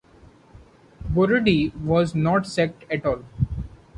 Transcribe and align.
Brodie 1.11 1.69
was 1.79 2.15
not 2.15 2.47
sacked 2.47 2.85
at 2.91 3.05
all. 3.05 3.23